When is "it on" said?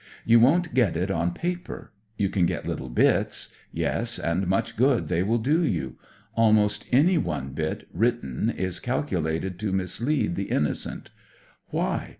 0.95-1.31